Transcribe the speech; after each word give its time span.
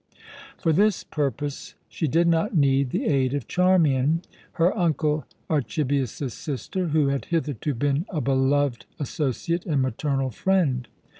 For 0.57 0.73
this 0.73 1.03
purpose 1.03 1.75
she 1.87 2.07
did 2.07 2.27
not 2.27 2.57
need 2.57 2.89
the 2.89 3.05
aid 3.05 3.35
of 3.35 3.47
Charmian, 3.47 4.23
her 4.53 4.75
uncle 4.75 5.27
Archibius's 5.47 6.33
sister, 6.33 6.87
who 6.87 7.09
had 7.09 7.25
hitherto 7.25 7.75
been 7.75 8.07
a 8.09 8.19
beloved 8.19 8.87
associate 8.99 9.63
and 9.67 9.79
maternal 9.83 10.31
friend. 10.31 10.87